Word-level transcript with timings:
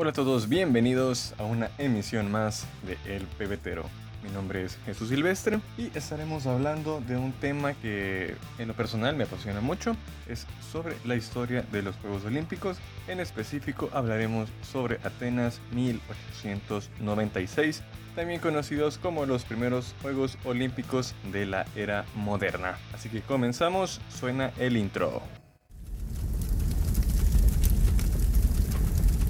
Hola 0.00 0.10
a 0.10 0.12
todos, 0.12 0.48
bienvenidos 0.48 1.34
a 1.38 1.42
una 1.42 1.72
emisión 1.76 2.30
más 2.30 2.68
de 2.86 3.16
El 3.16 3.24
Pebetero. 3.24 3.82
Mi 4.22 4.30
nombre 4.30 4.62
es 4.62 4.78
Jesús 4.86 5.08
Silvestre 5.08 5.58
y 5.76 5.90
estaremos 5.92 6.46
hablando 6.46 7.00
de 7.00 7.16
un 7.16 7.32
tema 7.32 7.74
que 7.74 8.36
en 8.60 8.68
lo 8.68 8.74
personal 8.74 9.16
me 9.16 9.24
apasiona 9.24 9.60
mucho. 9.60 9.96
Es 10.28 10.46
sobre 10.70 10.94
la 11.04 11.16
historia 11.16 11.62
de 11.72 11.82
los 11.82 11.96
Juegos 11.96 12.24
Olímpicos. 12.24 12.76
En 13.08 13.18
específico 13.18 13.90
hablaremos 13.92 14.48
sobre 14.62 15.00
Atenas 15.02 15.60
1896, 15.72 17.82
también 18.14 18.38
conocidos 18.38 18.98
como 18.98 19.26
los 19.26 19.42
primeros 19.42 19.96
Juegos 20.00 20.38
Olímpicos 20.44 21.16
de 21.32 21.44
la 21.44 21.66
era 21.74 22.04
moderna. 22.14 22.78
Así 22.94 23.08
que 23.08 23.20
comenzamos, 23.20 24.00
suena 24.10 24.52
el 24.60 24.76
intro. 24.76 25.24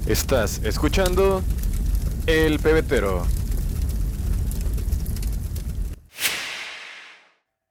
Estás 0.09 0.61
escuchando 0.63 1.41
El 2.25 2.57
Pebetero. 2.57 3.27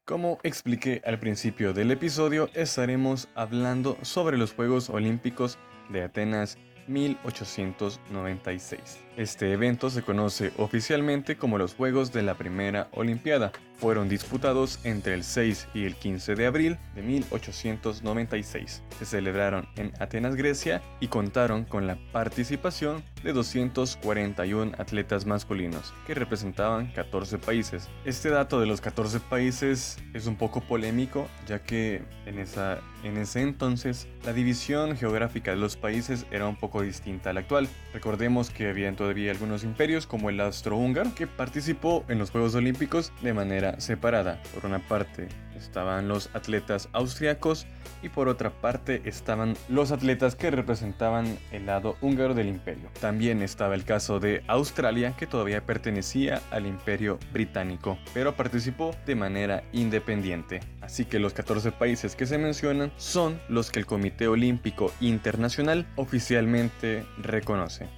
Como 0.05 0.39
expliqué 0.45 1.03
al 1.05 1.19
principio 1.19 1.73
del 1.73 1.91
episodio, 1.91 2.49
estaremos 2.55 3.29
hablando 3.35 3.99
sobre 4.03 4.39
los 4.39 4.53
Juegos 4.53 4.89
Olímpicos 4.89 5.59
de 5.89 6.05
Atenas 6.05 6.59
1896. 6.87 9.08
Este 9.19 9.53
evento 9.53 9.91
se 9.91 10.03
conoce 10.03 10.53
oficialmente 10.59 11.37
como 11.37 11.59
los 11.59 11.75
Juegos 11.75 12.13
de 12.13 12.23
la 12.23 12.35
Primera 12.35 12.87
Olimpiada. 12.93 13.51
Fueron 13.77 14.09
disputados 14.09 14.79
entre 14.85 15.15
el 15.15 15.25
6 15.25 15.69
y 15.75 15.87
el 15.87 15.97
15 15.97 16.37
de 16.37 16.47
abril 16.47 16.79
de 16.95 17.03
1896. 17.03 18.83
Se 18.97 19.05
celebraron 19.05 19.69
en 19.75 19.93
Atenas, 19.99 20.37
Grecia 20.37 20.83
y 21.01 21.09
contaron 21.09 21.65
con 21.65 21.89
la 21.89 21.99
participación 22.13 23.03
de 23.25 23.33
241 23.33 24.73
atletas 24.79 25.27
masculinos 25.27 25.93
que 26.07 26.15
representaban 26.15 26.93
14 26.93 27.39
países. 27.39 27.89
Este 28.05 28.31
dato 28.31 28.61
de 28.61 28.67
los 28.67 28.81
14 28.81 29.19
países 29.21 29.99
es 30.15 30.27
un 30.27 30.37
poco 30.37 30.61
polémico 30.61 31.29
ya 31.47 31.61
que 31.61 32.03
en, 32.27 32.39
esa, 32.39 32.81
en 33.03 33.17
ese 33.17 33.43
entonces 33.43 34.07
la 34.25 34.33
división 34.33 34.97
geográfica 34.97 35.53
de 35.53 35.57
los 35.57 35.77
países 35.77 36.27
era 36.31 36.47
un 36.47 36.57
poco 36.57 36.83
distinta 36.83 37.31
a 37.31 37.33
la 37.33 37.41
actual. 37.41 37.69
Recordemos 37.93 38.51
que 38.51 38.69
había 38.69 38.89
todavía 39.09 39.31
algunos 39.31 39.65
imperios 39.65 40.07
como 40.07 40.29
el 40.29 40.39
austrohúngaro 40.39 41.15
que 41.15 41.27
participó 41.27 42.05
en 42.09 42.19
los 42.19 42.31
Juegos 42.31 42.55
Olímpicos 42.55 43.11
de 43.23 43.33
manera 43.33 43.81
separada. 43.81 44.39
Por 44.53 44.67
una 44.67 44.87
parte 44.87 45.29
estaban 45.57 46.09
los 46.09 46.29
atletas 46.35 46.91
austriacos 46.93 47.67
y 48.03 48.11
por 48.11 48.29
otra 48.29 48.51
parte 48.51 49.01
estaban 49.07 49.57
los 49.71 49.93
atletas 49.93 50.37
que 50.37 50.51
representaban 50.51 51.39
el 51.53 51.65
lado 51.65 51.97
húngaro 52.03 52.35
del 52.35 52.49
imperio. 52.49 52.91
También 53.01 53.41
estaba 53.41 53.75
el 53.75 53.85
caso 53.85 54.21
de 54.21 54.43
Australia 54.47 55.15
que 55.17 55.27
todavía 55.27 55.65
pertenecía 55.65 56.43
al 56.51 56.67
imperio 56.67 57.19
británico, 57.33 57.99
pero 58.13 58.37
participó 58.37 58.95
de 59.07 59.15
manera 59.15 59.65
independiente. 59.73 60.61
Así 60.83 61.07
que 61.07 61.19
los 61.19 61.33
14 61.33 61.73
países 61.73 62.15
que 62.15 62.27
se 62.27 62.37
mencionan 62.37 62.93
son 62.99 63.41
los 63.49 63.71
que 63.71 63.81
el 63.81 63.87
Comité 63.87 64.29
Olímpico 64.29 64.93
Internacional 65.01 65.87
oficialmente 65.97 67.07
reconoce. 67.17 67.89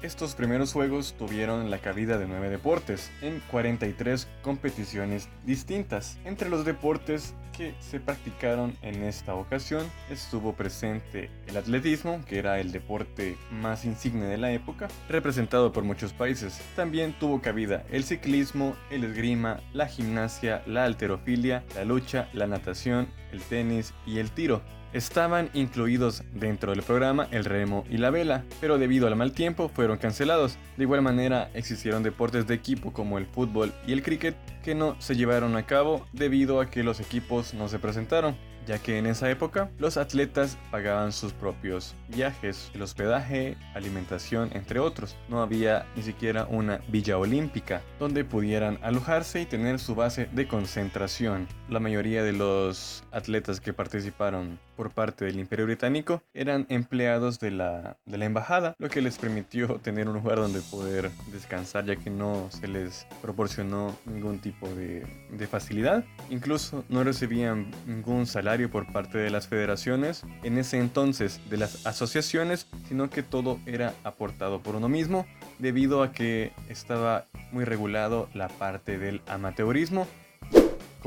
Estos 0.00 0.36
primeros 0.36 0.72
juegos 0.72 1.16
tuvieron 1.18 1.72
la 1.72 1.78
cabida 1.78 2.18
de 2.18 2.28
nueve 2.28 2.50
deportes 2.50 3.10
en 3.20 3.42
43 3.50 4.28
competiciones 4.42 5.28
distintas. 5.44 6.20
Entre 6.24 6.48
los 6.48 6.64
deportes 6.64 7.34
que 7.56 7.74
se 7.80 7.98
practicaron 7.98 8.76
en 8.82 9.02
esta 9.02 9.34
ocasión 9.34 9.84
estuvo 10.08 10.52
presente 10.52 11.30
el 11.48 11.56
atletismo, 11.56 12.24
que 12.26 12.38
era 12.38 12.60
el 12.60 12.70
deporte 12.70 13.36
más 13.50 13.84
insigne 13.84 14.26
de 14.26 14.38
la 14.38 14.52
época, 14.52 14.86
representado 15.08 15.72
por 15.72 15.82
muchos 15.82 16.12
países. 16.12 16.60
También 16.76 17.12
tuvo 17.18 17.42
cabida 17.42 17.84
el 17.90 18.04
ciclismo, 18.04 18.76
el 18.92 19.02
esgrima, 19.02 19.58
la 19.72 19.88
gimnasia, 19.88 20.62
la 20.64 20.84
alterofilia, 20.84 21.64
la 21.74 21.84
lucha, 21.84 22.28
la 22.32 22.46
natación, 22.46 23.08
el 23.32 23.42
tenis 23.42 23.92
y 24.06 24.20
el 24.20 24.30
tiro. 24.30 24.62
Estaban 24.92 25.50
incluidos 25.52 26.22
dentro 26.32 26.72
del 26.72 26.82
programa 26.82 27.28
el 27.30 27.44
remo 27.44 27.84
y 27.90 27.98
la 27.98 28.10
vela, 28.10 28.44
pero 28.60 28.78
debido 28.78 29.06
al 29.06 29.16
mal 29.16 29.32
tiempo 29.32 29.68
fueron 29.68 29.98
cancelados. 29.98 30.56
De 30.76 30.84
igual 30.84 31.02
manera 31.02 31.50
existieron 31.52 32.02
deportes 32.02 32.46
de 32.46 32.54
equipo 32.54 32.92
como 32.92 33.18
el 33.18 33.26
fútbol 33.26 33.72
y 33.86 33.92
el 33.92 34.02
cricket 34.02 34.34
que 34.62 34.74
no 34.74 34.96
se 35.00 35.14
llevaron 35.14 35.56
a 35.56 35.66
cabo 35.66 36.06
debido 36.12 36.60
a 36.60 36.70
que 36.70 36.82
los 36.82 37.00
equipos 37.00 37.52
no 37.52 37.68
se 37.68 37.78
presentaron 37.78 38.36
ya 38.68 38.78
que 38.78 38.98
en 38.98 39.06
esa 39.06 39.30
época 39.30 39.70
los 39.78 39.96
atletas 39.96 40.58
pagaban 40.70 41.10
sus 41.10 41.32
propios 41.32 41.96
viajes, 42.08 42.70
el 42.74 42.82
hospedaje, 42.82 43.56
alimentación, 43.74 44.50
entre 44.52 44.78
otros. 44.78 45.16
No 45.30 45.40
había 45.40 45.86
ni 45.96 46.02
siquiera 46.02 46.44
una 46.44 46.80
villa 46.88 47.16
olímpica 47.16 47.80
donde 47.98 48.24
pudieran 48.24 48.78
alojarse 48.82 49.40
y 49.40 49.46
tener 49.46 49.78
su 49.78 49.94
base 49.94 50.28
de 50.32 50.46
concentración. 50.46 51.48
La 51.70 51.80
mayoría 51.80 52.22
de 52.22 52.34
los 52.34 53.04
atletas 53.10 53.60
que 53.60 53.72
participaron 53.72 54.58
por 54.76 54.90
parte 54.90 55.24
del 55.24 55.40
Imperio 55.40 55.64
Británico 55.64 56.22
eran 56.34 56.66
empleados 56.68 57.40
de 57.40 57.50
la, 57.50 57.96
de 58.06 58.18
la 58.18 58.26
embajada, 58.26 58.76
lo 58.78 58.88
que 58.88 59.02
les 59.02 59.18
permitió 59.18 59.80
tener 59.82 60.08
un 60.08 60.14
lugar 60.14 60.36
donde 60.36 60.60
poder 60.60 61.10
descansar 61.32 61.86
ya 61.86 61.96
que 61.96 62.10
no 62.10 62.48
se 62.50 62.68
les 62.68 63.06
proporcionó 63.22 63.96
ningún 64.04 64.38
tipo 64.40 64.68
de, 64.68 65.06
de 65.32 65.46
facilidad. 65.46 66.04
Incluso 66.28 66.84
no 66.88 67.02
recibían 67.02 67.70
ningún 67.86 68.26
salario 68.26 68.57
por 68.66 68.90
parte 68.92 69.18
de 69.18 69.30
las 69.30 69.46
federaciones, 69.46 70.24
en 70.42 70.58
ese 70.58 70.78
entonces 70.78 71.40
de 71.48 71.58
las 71.58 71.86
asociaciones, 71.86 72.66
sino 72.88 73.10
que 73.10 73.22
todo 73.22 73.60
era 73.66 73.94
aportado 74.02 74.60
por 74.60 74.74
uno 74.74 74.88
mismo, 74.88 75.26
debido 75.58 76.02
a 76.02 76.12
que 76.12 76.52
estaba 76.68 77.26
muy 77.52 77.64
regulado 77.64 78.28
la 78.34 78.48
parte 78.48 78.98
del 78.98 79.20
amateurismo 79.28 80.06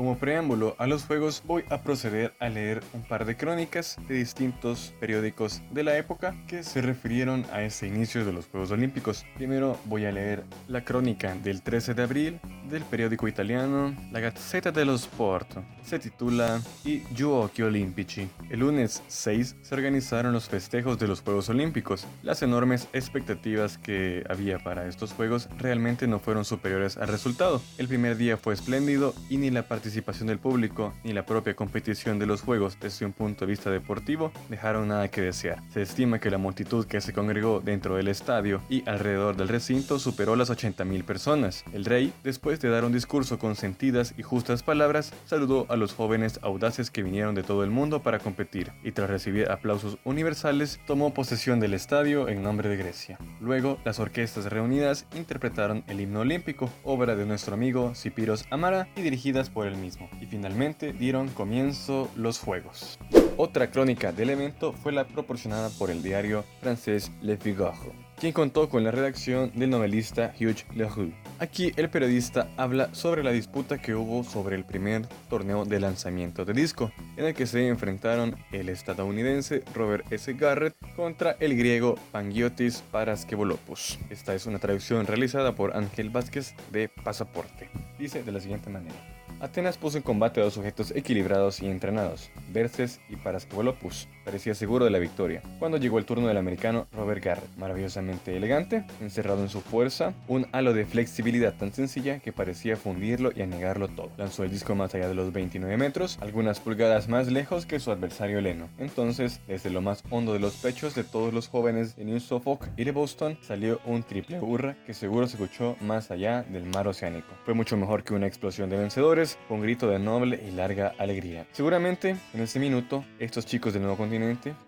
como 0.02 0.18
preámbulo 0.18 0.74
a 0.78 0.88
los 0.88 1.04
juegos 1.04 1.44
voy 1.46 1.62
a 1.70 1.82
proceder 1.82 2.34
a 2.40 2.48
leer 2.48 2.82
un 2.92 3.02
par 3.02 3.24
de 3.24 3.36
crónicas 3.36 3.96
de 4.08 4.16
distintos 4.16 4.92
periódicos 4.98 5.62
de 5.70 5.84
la 5.84 5.96
época 5.96 6.34
que 6.48 6.64
se 6.64 6.82
refirieron 6.82 7.46
a 7.52 7.62
ese 7.62 7.86
inicio 7.86 8.24
de 8.24 8.32
los 8.32 8.48
Juegos 8.48 8.72
Olímpicos. 8.72 9.24
Primero 9.36 9.78
voy 9.84 10.06
a 10.06 10.10
leer 10.10 10.42
la 10.66 10.84
crónica 10.84 11.36
del 11.36 11.62
13 11.62 11.94
de 11.94 12.02
abril 12.02 12.40
del 12.68 12.82
periódico 12.82 13.28
italiano 13.28 13.94
La 14.10 14.18
Gazzetta 14.18 14.72
dello 14.72 14.96
Sport. 14.96 15.58
Se 15.84 16.00
titula 16.00 16.60
I 16.84 17.04
Giochi 17.14 17.62
Olimpici. 17.62 18.28
El 18.50 18.60
lunes 18.60 19.04
6 19.06 19.56
se 19.62 19.74
organizaron 19.74 20.32
los 20.32 20.48
festejos 20.48 20.98
de 20.98 21.06
los 21.06 21.20
Juegos 21.20 21.48
Olímpicos. 21.48 22.08
Las 22.24 22.42
enormes 22.42 22.88
expectativas 22.92 23.78
que 23.78 24.24
había 24.28 24.58
para 24.58 24.88
estos 24.88 25.12
Juegos 25.12 25.48
realmente 25.58 26.08
no 26.08 26.18
fueron 26.18 26.44
superiores 26.44 26.96
al 26.96 27.06
resultado. 27.06 27.62
El 27.78 27.86
primer 27.86 28.16
día 28.16 28.36
fue 28.36 28.54
espléndido 28.54 29.14
y 29.30 29.36
ni 29.36 29.50
la 29.50 29.68
participación 29.68 29.91
del 29.92 30.38
público 30.38 30.92
ni 31.04 31.12
la 31.12 31.26
propia 31.26 31.54
competición 31.54 32.18
de 32.18 32.26
los 32.26 32.40
juegos 32.40 32.78
desde 32.80 33.04
un 33.04 33.12
punto 33.12 33.44
de 33.44 33.50
vista 33.50 33.70
deportivo 33.70 34.32
dejaron 34.48 34.88
nada 34.88 35.08
que 35.08 35.20
desear. 35.20 35.62
Se 35.70 35.82
estima 35.82 36.18
que 36.18 36.30
la 36.30 36.38
multitud 36.38 36.86
que 36.86 37.00
se 37.00 37.12
congregó 37.12 37.60
dentro 37.60 37.96
del 37.96 38.08
estadio 38.08 38.60
y 38.68 38.88
alrededor 38.88 39.36
del 39.36 39.48
recinto 39.48 39.98
superó 39.98 40.34
las 40.34 40.50
80.000 40.50 41.04
personas. 41.04 41.64
El 41.72 41.84
rey, 41.84 42.12
después 42.24 42.60
de 42.60 42.70
dar 42.70 42.84
un 42.84 42.92
discurso 42.92 43.38
con 43.38 43.54
sentidas 43.54 44.14
y 44.16 44.22
justas 44.22 44.62
palabras, 44.62 45.12
saludó 45.26 45.66
a 45.68 45.76
los 45.76 45.94
jóvenes 45.94 46.40
audaces 46.42 46.90
que 46.90 47.02
vinieron 47.02 47.34
de 47.34 47.42
todo 47.42 47.64
el 47.64 47.70
mundo 47.70 48.02
para 48.02 48.18
competir 48.18 48.72
y 48.82 48.92
tras 48.92 49.10
recibir 49.10 49.50
aplausos 49.50 49.98
universales 50.04 50.80
tomó 50.86 51.14
posesión 51.14 51.60
del 51.60 51.74
estadio 51.74 52.28
en 52.28 52.42
nombre 52.42 52.68
de 52.68 52.76
Grecia. 52.76 53.18
Luego, 53.40 53.78
las 53.84 54.00
orquestas 54.00 54.46
reunidas 54.46 55.06
interpretaron 55.14 55.84
el 55.86 56.00
himno 56.00 56.20
olímpico, 56.20 56.70
obra 56.82 57.14
de 57.14 57.26
nuestro 57.26 57.54
amigo 57.54 57.94
Cipiros 57.94 58.44
Amara 58.50 58.88
y 58.96 59.02
dirigidas 59.02 59.50
por 59.50 59.66
el 59.66 59.71
mismo, 59.76 60.08
y 60.20 60.26
finalmente 60.26 60.92
dieron 60.92 61.28
comienzo 61.28 62.10
los 62.16 62.38
juegos. 62.38 62.98
Otra 63.36 63.70
crónica 63.70 64.12
del 64.12 64.30
evento 64.30 64.72
fue 64.72 64.92
la 64.92 65.06
proporcionada 65.06 65.70
por 65.70 65.90
el 65.90 66.02
diario 66.02 66.44
francés 66.60 67.10
Le 67.22 67.38
Figaro, 67.38 67.92
quien 68.20 68.32
contó 68.32 68.68
con 68.68 68.84
la 68.84 68.90
redacción 68.90 69.50
del 69.54 69.70
novelista 69.70 70.34
Hugh 70.38 70.64
Leroux. 70.74 71.12
Aquí 71.38 71.72
el 71.76 71.88
periodista 71.88 72.48
habla 72.56 72.94
sobre 72.94 73.24
la 73.24 73.32
disputa 73.32 73.78
que 73.78 73.94
hubo 73.94 74.22
sobre 74.22 74.54
el 74.54 74.64
primer 74.64 75.06
torneo 75.30 75.64
de 75.64 75.80
lanzamiento 75.80 76.44
de 76.44 76.52
disco, 76.52 76.92
en 77.16 77.24
el 77.24 77.34
que 77.34 77.46
se 77.46 77.66
enfrentaron 77.66 78.36
el 78.52 78.68
estadounidense 78.68 79.64
Robert 79.74 80.12
S. 80.12 80.32
Garrett 80.34 80.76
contra 80.94 81.36
el 81.40 81.56
griego 81.56 81.96
Pangiotis 82.12 82.84
Paraskevolopoulos. 82.92 83.98
Esta 84.10 84.34
es 84.34 84.44
una 84.46 84.58
traducción 84.58 85.06
realizada 85.06 85.54
por 85.54 85.74
Ángel 85.74 86.10
Vázquez 86.10 86.54
de 86.70 86.90
Pasaporte. 86.90 87.70
Dice 87.98 88.22
de 88.22 88.30
la 88.30 88.40
siguiente 88.40 88.68
manera. 88.68 89.11
Atenas 89.42 89.76
puso 89.76 89.96
en 89.96 90.04
combate 90.04 90.40
a 90.40 90.44
dos 90.44 90.54
sujetos 90.54 90.92
equilibrados 90.92 91.60
y 91.62 91.66
entrenados, 91.66 92.30
Verces 92.52 93.00
y 93.08 93.16
Paraskevolopus, 93.16 94.06
parecía 94.24 94.54
seguro 94.54 94.84
de 94.84 94.90
la 94.90 94.98
victoria, 94.98 95.42
cuando 95.58 95.78
llegó 95.78 95.98
el 95.98 96.04
turno 96.04 96.28
del 96.28 96.36
americano 96.36 96.86
Robert 96.92 97.24
Garrett, 97.24 97.56
maravillosamente 97.56 98.36
elegante, 98.36 98.84
encerrado 99.00 99.42
en 99.42 99.48
su 99.48 99.60
fuerza, 99.60 100.14
un 100.28 100.46
halo 100.52 100.72
de 100.72 100.86
flexibilidad 100.86 101.54
tan 101.54 101.72
sencilla 101.72 102.20
que 102.20 102.32
parecía 102.32 102.76
fundirlo 102.76 103.30
y 103.34 103.42
anegarlo 103.42 103.88
todo. 103.88 104.10
Lanzó 104.16 104.44
el 104.44 104.50
disco 104.50 104.74
más 104.74 104.94
allá 104.94 105.08
de 105.08 105.14
los 105.14 105.32
29 105.32 105.76
metros, 105.76 106.18
algunas 106.20 106.60
pulgadas 106.60 107.08
más 107.08 107.30
lejos 107.30 107.66
que 107.66 107.80
su 107.80 107.90
adversario 107.90 108.40
Leno. 108.40 108.68
Entonces, 108.78 109.40
desde 109.46 109.70
lo 109.70 109.82
más 109.82 110.04
hondo 110.10 110.32
de 110.32 110.38
los 110.38 110.54
pechos 110.54 110.94
de 110.94 111.04
todos 111.04 111.32
los 111.32 111.48
jóvenes 111.48 111.96
de 111.96 112.04
New 112.04 112.20
Suffolk 112.20 112.68
y 112.76 112.84
de 112.84 112.92
Boston, 112.92 113.38
salió 113.42 113.80
un 113.84 114.02
triple 114.02 114.40
hurra 114.40 114.76
que 114.86 114.94
seguro 114.94 115.26
se 115.26 115.36
escuchó 115.36 115.76
más 115.80 116.10
allá 116.10 116.42
del 116.42 116.64
mar 116.64 116.88
oceánico. 116.88 117.28
Fue 117.44 117.54
mucho 117.54 117.76
mejor 117.76 118.04
que 118.04 118.14
una 118.14 118.26
explosión 118.26 118.70
de 118.70 118.78
vencedores, 118.78 119.38
con 119.48 119.60
grito 119.60 119.88
de 119.88 119.98
noble 119.98 120.40
y 120.46 120.52
larga 120.52 120.94
alegría. 120.98 121.46
Seguramente, 121.52 122.16
en 122.34 122.40
ese 122.40 122.58
minuto, 122.58 123.04
estos 123.18 123.46
chicos 123.46 123.72
del 123.72 123.82
nuevo 123.82 123.96
continente, 123.96 124.11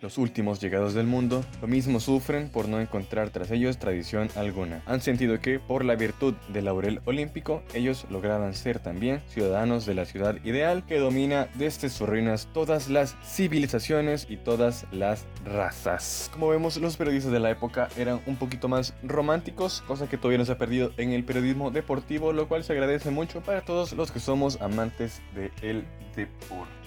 los 0.00 0.18
últimos 0.18 0.60
llegados 0.60 0.94
del 0.94 1.06
mundo, 1.06 1.44
lo 1.60 1.68
mismo 1.68 2.00
sufren 2.00 2.48
por 2.48 2.68
no 2.68 2.80
encontrar 2.80 3.30
tras 3.30 3.50
ellos 3.50 3.78
tradición 3.78 4.28
alguna. 4.36 4.82
Han 4.86 5.00
sentido 5.00 5.38
que, 5.40 5.58
por 5.58 5.84
la 5.84 5.96
virtud 5.96 6.34
del 6.48 6.64
laurel 6.64 7.00
olímpico, 7.04 7.62
ellos 7.74 8.06
lograban 8.10 8.54
ser 8.54 8.78
también 8.78 9.22
ciudadanos 9.28 9.84
de 9.84 9.94
la 9.94 10.06
ciudad 10.06 10.36
ideal 10.44 10.84
que 10.86 10.98
domina 10.98 11.48
desde 11.54 11.90
sus 11.90 12.08
ruinas 12.08 12.48
todas 12.54 12.88
las 12.88 13.16
civilizaciones 13.22 14.26
y 14.30 14.36
todas 14.36 14.86
las 14.92 15.26
razas. 15.44 16.30
Como 16.32 16.48
vemos, 16.48 16.78
los 16.78 16.96
periodistas 16.96 17.32
de 17.32 17.40
la 17.40 17.50
época 17.50 17.88
eran 17.96 18.20
un 18.26 18.36
poquito 18.36 18.68
más 18.68 18.94
románticos, 19.02 19.82
cosa 19.86 20.08
que 20.08 20.16
todavía 20.16 20.38
no 20.38 20.44
se 20.44 20.52
ha 20.52 20.58
perdido 20.58 20.92
en 20.96 21.12
el 21.12 21.24
periodismo 21.24 21.70
deportivo, 21.70 22.32
lo 22.32 22.48
cual 22.48 22.64
se 22.64 22.72
agradece 22.72 23.10
mucho 23.10 23.42
para 23.42 23.60
todos 23.60 23.92
los 23.92 24.10
que 24.10 24.20
somos 24.20 24.60
amantes 24.60 25.20
del 25.34 25.84
deporte. 26.16 26.83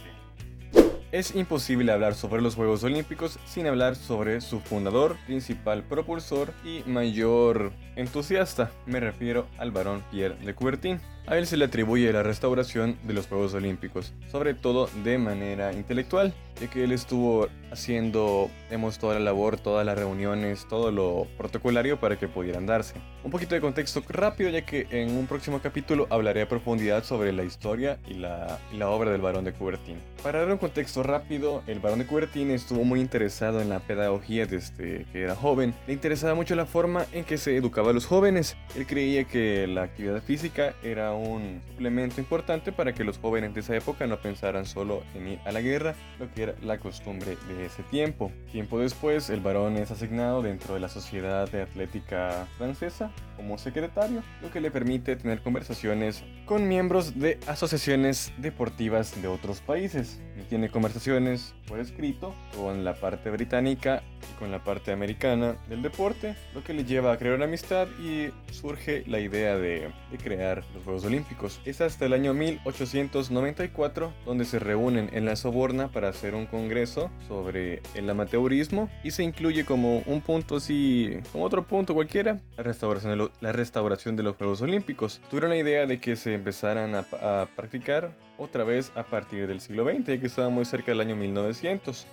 Es 1.14 1.34
imposible 1.36 1.94
hablar 1.94 2.16
sobre 2.16 2.42
los 2.42 2.56
Juegos 2.56 2.84
Olímpicos 2.84 3.40
sin 3.46 3.66
hablar 3.66 3.96
sobre 3.96 4.42
su 4.42 4.60
fundador, 4.60 5.16
principal 5.26 5.84
propulsor 5.84 6.52
y 6.66 6.84
mayor 6.86 7.72
entusiasta. 7.96 8.72
Me 8.86 9.00
refiero 9.00 9.48
al 9.58 9.72
barón 9.72 10.04
Pierre 10.12 10.36
de 10.44 10.54
Coubertin. 10.54 11.00
A 11.30 11.38
él 11.38 11.46
se 11.46 11.58
le 11.58 11.66
atribuye 11.66 12.14
la 12.14 12.24
restauración 12.24 12.98
de 13.04 13.14
los 13.14 13.28
Juegos 13.28 13.54
Olímpicos, 13.54 14.14
sobre 14.32 14.54
todo 14.54 14.90
de 15.04 15.18
manera 15.18 15.74
intelectual, 15.74 16.34
ya 16.62 16.70
que 16.70 16.86
él 16.86 16.94
estuvo 16.94 17.50
haciendo, 17.70 18.50
hemos 18.72 18.98
toda 18.98 19.16
la 19.16 19.20
labor, 19.20 19.60
todas 19.60 19.86
las 19.86 19.98
reuniones, 19.98 20.66
todo 20.70 20.90
lo 20.90 21.28
protocolario 21.38 22.00
para 22.00 22.18
que 22.18 22.30
pudieran 22.30 22.66
darse. 22.66 22.96
Un 23.26 23.32
poquito 23.32 23.56
de 23.56 23.62
contexto 23.62 24.02
rápido, 24.08 24.50
ya 24.50 24.62
que 24.66 24.88
en 24.90 25.18
un 25.18 25.28
próximo 25.28 25.60
capítulo 25.62 26.08
hablaré 26.10 26.44
a 26.44 26.48
profundidad 26.48 27.04
sobre 27.04 27.34
la 27.34 27.44
historia 27.44 28.00
y 28.08 28.14
la, 28.14 28.58
la 28.74 28.90
obra 28.90 29.12
del 29.12 29.20
barón 29.20 29.44
de 29.44 29.52
Coubertin. 29.52 29.98
Para 30.24 30.40
dar 30.40 30.50
un 30.50 30.58
contexto 30.58 31.04
rápido, 31.04 31.62
el 31.68 31.80
barón 31.80 32.00
de 32.00 32.08
Coubertin 32.08 32.52
estuvo 32.52 32.86
muy 32.86 33.02
interesado 33.02 33.60
en 33.60 33.68
la 33.68 33.80
pedagogía 33.80 34.46
desde 34.46 35.06
que 35.12 35.24
era 35.24 35.36
joven. 35.36 35.74
Le 35.88 35.94
interesaba 35.94 36.36
mucho 36.36 36.56
la 36.56 36.66
forma 36.66 37.06
en 37.12 37.26
que 37.26 37.38
se 37.38 37.58
educaba 37.58 37.90
a 37.90 37.94
los 37.94 38.06
jóvenes. 38.06 38.56
Él 38.78 38.88
creía 38.88 39.26
que 39.26 39.68
la 39.68 39.84
actividad 39.84 40.24
física 40.24 40.74
era 40.82 41.17
un 41.18 41.62
suplemento 41.68 42.22
importante 42.22 42.72
para 42.72 42.94
que 42.94 43.04
los 43.04 43.18
jóvenes 43.18 43.54
de 43.54 43.62
esa 43.62 43.76
época 43.76 44.08
no 44.08 44.18
pensaran 44.18 44.66
solo 44.66 45.04
en 45.16 45.28
ir 45.28 45.40
a 45.46 45.52
la 45.52 45.62
guerra, 45.62 45.96
lo 46.20 46.32
que 46.34 46.44
era 46.44 46.56
la 46.62 46.80
costumbre 46.80 47.38
de 47.48 47.66
ese 47.66 47.84
tiempo. 47.84 48.32
Tiempo 48.52 48.80
después, 48.80 49.30
el 49.30 49.42
varón 49.42 49.78
es 49.78 49.92
asignado 49.92 50.42
dentro 50.42 50.74
de 50.74 50.80
la 50.80 50.90
Sociedad 50.90 51.50
de 51.50 51.62
Atlética 51.62 52.48
Francesa 52.58 53.12
como 53.36 53.58
secretario, 53.58 54.24
lo 54.42 54.52
que 54.52 54.62
le 54.62 54.72
permite 54.72 55.16
tener 55.16 55.42
conversaciones 55.42 56.24
con 56.46 56.68
miembros 56.68 57.20
de 57.20 57.40
asociaciones 57.48 58.34
deportivas 58.38 59.22
de 59.22 59.28
otros 59.28 59.62
países. 59.62 60.20
Tiene 60.50 60.70
conversaciones 60.70 61.54
por 61.68 61.80
escrito 61.80 62.34
con 62.56 62.84
la 62.84 62.96
parte 62.96 63.30
británica 63.30 64.02
y 64.32 64.40
con 64.40 64.52
la 64.52 64.64
parte 64.64 64.92
americana 64.92 65.58
del 65.70 65.82
deporte, 65.82 66.36
lo 66.54 66.64
que 66.64 66.74
le 66.74 66.86
lleva 66.86 67.12
a 67.12 67.18
crear 67.18 67.36
una 67.36 67.46
amistad 67.46 67.88
y 68.00 68.30
surge 68.52 69.04
la 69.08 69.20
idea 69.20 69.58
de, 69.58 69.90
de 70.12 70.18
crear 70.18 70.64
los 70.74 70.84
Juegos 70.84 71.06
Olímpicos. 71.06 71.60
Es 71.66 71.82
hasta 71.82 72.06
el 72.06 72.14
año 72.14 72.34
1894 72.34 74.14
donde 74.26 74.46
se 74.46 74.60
reúnen 74.60 75.10
en 75.14 75.26
la 75.26 75.36
Soborna 75.36 75.90
para 75.90 76.10
hacer 76.10 76.36
un 76.36 76.46
congreso 76.46 77.12
sobre 77.28 77.82
el 77.96 78.10
amateurismo 78.10 78.90
y 79.04 79.12
se 79.12 79.24
incluye 79.24 79.66
como 79.66 80.00
un 80.06 80.22
punto 80.22 80.58
así, 80.58 81.20
como 81.32 81.44
otro 81.44 81.68
punto 81.68 81.94
cualquiera, 81.94 82.40
la 82.56 82.64
restauración 82.64 83.18
de, 83.18 83.30
la 83.42 83.52
restauración 83.52 84.16
de 84.16 84.24
los 84.24 84.36
Juegos 84.36 84.62
Olímpicos. 84.62 85.22
Tuvieron 85.30 85.50
la 85.52 85.58
idea 85.58 85.86
de 85.86 86.00
que 86.00 86.16
se 86.16 86.34
empezaran 86.34 86.96
a, 86.96 87.06
a 87.22 87.48
practicar 87.56 88.12
otra 88.38 88.64
vez 88.64 88.92
a 88.96 89.04
partir 89.04 89.48
del 89.48 89.62
siglo 89.62 89.86
XX, 89.86 90.06
ya 90.06 90.20
que 90.20 90.28
estaba 90.28 90.50
muy 90.50 90.66
cerca 90.66 90.92
del 90.92 91.02
año 91.02 91.16
1900, 91.16 91.57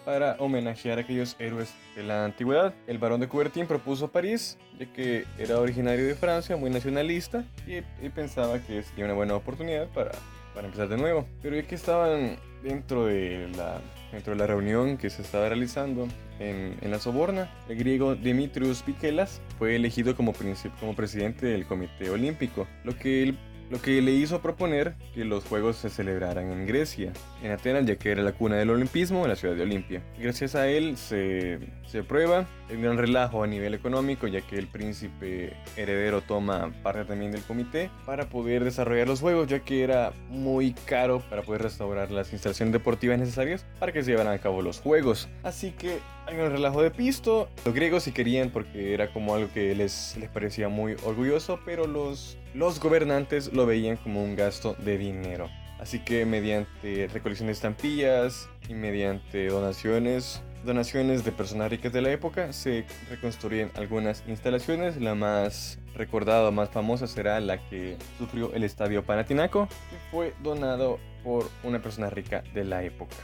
para 0.04 0.36
homenajear 0.38 0.98
a 0.98 1.02
aquellos 1.02 1.36
héroes 1.38 1.74
de 1.96 2.02
la 2.02 2.24
antigüedad. 2.24 2.74
El 2.86 2.98
barón 2.98 3.20
de 3.20 3.28
Coubertin 3.28 3.66
propuso 3.66 4.08
París, 4.08 4.58
ya 4.78 4.86
que 4.92 5.24
era 5.38 5.60
originario 5.60 6.06
de 6.06 6.14
Francia, 6.14 6.56
muy 6.56 6.70
nacionalista, 6.70 7.44
y, 7.66 7.76
y 8.04 8.08
pensaba 8.10 8.58
que 8.58 8.82
sería 8.82 9.04
una 9.04 9.14
buena 9.14 9.34
oportunidad 9.34 9.88
para, 9.88 10.12
para 10.54 10.66
empezar 10.66 10.88
de 10.88 10.96
nuevo. 10.96 11.26
Pero 11.42 11.56
ya 11.56 11.62
que 11.62 11.74
estaban 11.74 12.36
dentro 12.62 13.06
de 13.06 13.48
la, 13.56 13.80
dentro 14.12 14.32
de 14.32 14.38
la 14.38 14.46
reunión 14.46 14.96
que 14.96 15.10
se 15.10 15.22
estaba 15.22 15.48
realizando 15.48 16.08
en, 16.38 16.76
en 16.80 16.90
la 16.90 16.98
Soborna, 16.98 17.50
el 17.68 17.76
griego 17.76 18.14
Dimitrios 18.14 18.82
Pikelas 18.82 19.40
fue 19.58 19.76
elegido 19.76 20.16
como, 20.16 20.32
como 20.80 20.96
presidente 20.96 21.46
del 21.46 21.66
Comité 21.66 22.10
Olímpico, 22.10 22.66
lo 22.84 22.96
que 22.96 23.22
él 23.22 23.38
lo 23.74 23.82
que 23.82 24.00
le 24.00 24.12
hizo 24.12 24.40
proponer 24.40 24.94
que 25.14 25.24
los 25.24 25.44
Juegos 25.46 25.74
se 25.74 25.90
celebraran 25.90 26.48
en 26.52 26.64
Grecia, 26.64 27.12
en 27.42 27.50
Atenas, 27.50 27.84
ya 27.84 27.96
que 27.96 28.12
era 28.12 28.22
la 28.22 28.30
cuna 28.30 28.54
del 28.54 28.70
olimpismo 28.70 29.24
en 29.24 29.30
la 29.30 29.34
ciudad 29.34 29.56
de 29.56 29.62
Olimpia. 29.62 30.00
Gracias 30.16 30.54
a 30.54 30.68
él 30.68 30.96
se, 30.96 31.58
se 31.84 32.04
prueba 32.04 32.46
el 32.70 32.80
gran 32.80 32.98
relajo 32.98 33.42
a 33.42 33.48
nivel 33.48 33.74
económico, 33.74 34.28
ya 34.28 34.42
que 34.42 34.60
el 34.60 34.68
príncipe 34.68 35.54
heredero 35.76 36.20
toma 36.20 36.72
parte 36.84 37.04
también 37.04 37.32
del 37.32 37.42
comité 37.42 37.90
para 38.06 38.28
poder 38.28 38.62
desarrollar 38.62 39.08
los 39.08 39.20
Juegos, 39.20 39.48
ya 39.48 39.58
que 39.58 39.82
era 39.82 40.12
muy 40.28 40.72
caro 40.86 41.20
para 41.28 41.42
poder 41.42 41.62
restaurar 41.62 42.12
las 42.12 42.32
instalaciones 42.32 42.72
deportivas 42.72 43.18
necesarias 43.18 43.66
para 43.80 43.90
que 43.90 44.04
se 44.04 44.12
llevaran 44.12 44.34
a 44.34 44.38
cabo 44.38 44.62
los 44.62 44.78
Juegos. 44.78 45.28
Así 45.42 45.72
que 45.72 45.98
hay 46.26 46.36
un 46.38 46.50
relajo 46.50 46.82
de 46.82 46.90
pisto. 46.90 47.48
Los 47.64 47.74
griegos 47.74 48.04
sí 48.04 48.12
querían 48.12 48.50
porque 48.50 48.94
era 48.94 49.12
como 49.12 49.34
algo 49.34 49.48
que 49.52 49.74
les, 49.74 50.16
les 50.18 50.30
parecía 50.30 50.68
muy 50.68 50.96
orgulloso, 51.04 51.60
pero 51.64 51.86
los, 51.86 52.38
los 52.54 52.80
gobernantes 52.80 53.52
lo 53.52 53.66
veían 53.66 53.96
como 53.96 54.22
un 54.22 54.36
gasto 54.36 54.74
de 54.78 54.98
dinero. 54.98 55.48
Así 55.78 55.98
que 55.98 56.24
mediante 56.24 57.08
recolección 57.12 57.48
de 57.48 57.52
estampillas 57.52 58.48
y 58.68 58.74
mediante 58.74 59.48
donaciones, 59.48 60.42
donaciones 60.64 61.24
de 61.24 61.32
personas 61.32 61.70
ricas 61.70 61.92
de 61.92 62.00
la 62.00 62.10
época, 62.10 62.52
se 62.52 62.86
reconstruyen 63.10 63.70
algunas 63.74 64.24
instalaciones. 64.26 64.96
La 65.00 65.14
más 65.14 65.78
recordada, 65.94 66.50
más 66.50 66.70
famosa 66.70 67.06
será 67.06 67.38
la 67.40 67.58
que 67.68 67.96
sufrió 68.18 68.52
el 68.54 68.64
Estadio 68.64 69.04
Panathinaiko, 69.04 69.68
que 69.68 69.96
fue 70.10 70.34
donado 70.42 70.98
por 71.22 71.50
una 71.64 71.82
persona 71.82 72.08
rica 72.08 72.42
de 72.54 72.64
la 72.64 72.82
época. 72.82 73.16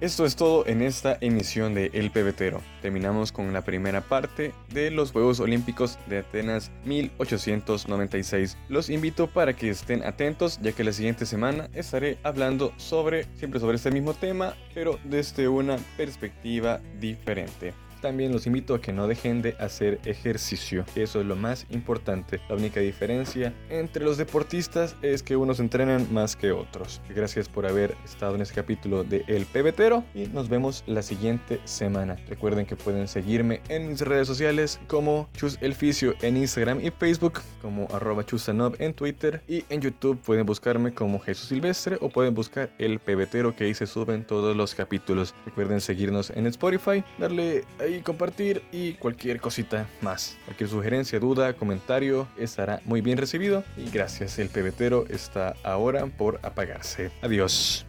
Esto 0.00 0.24
es 0.24 0.36
todo 0.36 0.64
en 0.68 0.80
esta 0.80 1.18
emisión 1.20 1.74
de 1.74 1.90
El 1.92 2.12
Pebetero. 2.12 2.62
Terminamos 2.82 3.32
con 3.32 3.52
la 3.52 3.62
primera 3.62 4.00
parte 4.00 4.54
de 4.72 4.92
los 4.92 5.10
Juegos 5.10 5.40
Olímpicos 5.40 5.98
de 6.06 6.18
Atenas 6.18 6.70
1896. 6.84 8.56
Los 8.68 8.90
invito 8.90 9.26
para 9.26 9.56
que 9.56 9.70
estén 9.70 10.04
atentos 10.04 10.60
ya 10.62 10.70
que 10.70 10.84
la 10.84 10.92
siguiente 10.92 11.26
semana 11.26 11.68
estaré 11.74 12.18
hablando 12.22 12.72
sobre, 12.76 13.26
siempre 13.34 13.58
sobre 13.58 13.74
este 13.74 13.90
mismo 13.90 14.14
tema, 14.14 14.54
pero 14.72 15.00
desde 15.02 15.48
una 15.48 15.78
perspectiva 15.96 16.80
diferente. 17.00 17.74
También 18.00 18.32
los 18.32 18.46
invito 18.46 18.74
a 18.74 18.80
que 18.80 18.92
no 18.92 19.06
dejen 19.06 19.42
de 19.42 19.56
hacer 19.58 20.00
ejercicio. 20.04 20.84
Eso 20.94 21.20
es 21.20 21.26
lo 21.26 21.36
más 21.36 21.66
importante. 21.70 22.40
La 22.48 22.56
única 22.56 22.80
diferencia 22.80 23.54
entre 23.70 24.04
los 24.04 24.16
deportistas 24.16 24.96
es 25.02 25.22
que 25.22 25.36
unos 25.36 25.60
entrenan 25.60 26.12
más 26.12 26.36
que 26.36 26.52
otros. 26.52 27.00
Gracias 27.08 27.48
por 27.48 27.66
haber 27.66 27.94
estado 28.04 28.34
en 28.34 28.42
este 28.42 28.54
capítulo 28.54 29.04
de 29.04 29.24
El 29.26 29.46
Pebetero 29.46 30.04
y 30.14 30.26
nos 30.26 30.48
vemos 30.48 30.84
la 30.86 31.02
siguiente 31.02 31.60
semana. 31.64 32.16
Recuerden 32.28 32.66
que 32.66 32.76
pueden 32.76 33.08
seguirme 33.08 33.60
en 33.68 33.88
mis 33.88 34.00
redes 34.00 34.26
sociales 34.26 34.80
como 34.86 35.28
Chus 35.34 35.58
Elficio 35.60 36.14
en 36.22 36.36
Instagram 36.36 36.80
y 36.84 36.90
Facebook, 36.90 37.40
como 37.60 37.88
arroba 37.92 38.24
chusanob 38.24 38.76
en 38.78 38.94
Twitter 38.94 39.42
y 39.48 39.64
en 39.68 39.80
YouTube 39.80 40.18
pueden 40.20 40.46
buscarme 40.46 40.92
como 40.92 41.18
Jesús 41.18 41.48
Silvestre 41.48 41.98
o 42.00 42.08
pueden 42.08 42.34
buscar 42.34 42.70
El 42.78 42.98
Pebetero 42.98 43.54
que 43.54 43.64
ahí 43.64 43.74
se 43.74 43.86
suben 43.86 44.24
todos 44.24 44.56
los 44.56 44.74
capítulos. 44.74 45.34
Recuerden 45.44 45.80
seguirnos 45.80 46.30
en 46.30 46.46
Spotify, 46.46 47.04
darle 47.18 47.64
y 47.88 48.00
compartir 48.00 48.62
y 48.72 48.94
cualquier 48.94 49.40
cosita 49.40 49.86
más. 50.00 50.36
Cualquier 50.44 50.68
sugerencia, 50.68 51.18
duda, 51.18 51.52
comentario 51.54 52.28
estará 52.38 52.80
muy 52.84 53.00
bien 53.00 53.18
recibido 53.18 53.64
y 53.76 53.90
gracias. 53.90 54.38
El 54.38 54.48
pebetero 54.48 55.06
está 55.08 55.54
ahora 55.62 56.06
por 56.06 56.40
apagarse. 56.42 57.10
Adiós. 57.22 57.86